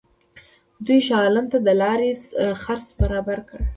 [0.85, 2.09] دوی شاه عالم ته د لارې
[2.63, 3.65] خرڅ برابر کړي.